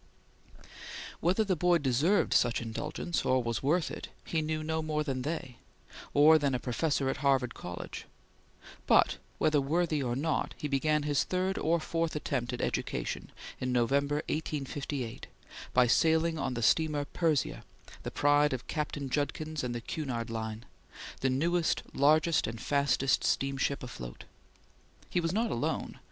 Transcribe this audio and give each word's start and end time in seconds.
Whether 1.19 1.43
the 1.43 1.55
boy 1.55 1.77
deserved 1.77 2.33
such 2.33 2.59
indulgence, 2.59 3.23
or 3.23 3.43
was 3.43 3.61
worth 3.61 3.91
it, 3.91 4.07
he 4.25 4.41
knew 4.41 4.63
no 4.63 4.81
more 4.81 5.03
than 5.03 5.21
they, 5.21 5.57
or 6.11 6.39
than 6.39 6.55
a 6.55 6.59
professor 6.59 7.07
at 7.07 7.17
Harvard 7.17 7.53
College; 7.53 8.05
but 8.87 9.17
whether 9.37 9.61
worthy 9.61 10.01
or 10.01 10.15
not, 10.15 10.55
he 10.57 10.67
began 10.67 11.03
his 11.03 11.23
third 11.23 11.59
or 11.59 11.79
fourth 11.79 12.15
attempt 12.15 12.51
at 12.51 12.61
education 12.61 13.31
in 13.59 13.71
November, 13.71 14.23
1858, 14.27 15.27
by 15.71 15.85
sailing 15.85 16.39
on 16.39 16.55
the 16.55 16.63
steamer 16.63 17.05
Persia, 17.05 17.63
the 18.01 18.09
pride 18.09 18.53
of 18.53 18.65
Captain 18.65 19.07
Judkins 19.07 19.63
and 19.63 19.75
the 19.75 19.81
Cunard 19.81 20.31
Line; 20.31 20.65
the 21.19 21.29
newest, 21.29 21.83
largest 21.93 22.47
and 22.47 22.59
fastest 22.59 23.23
steamship 23.23 23.83
afloat. 23.83 24.23
He 25.11 25.19
was 25.19 25.31
not 25.31 25.51
alone. 25.51 25.99